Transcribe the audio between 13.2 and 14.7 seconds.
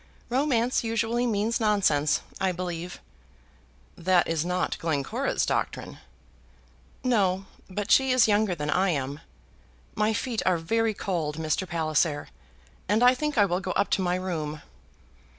I will go up to my room."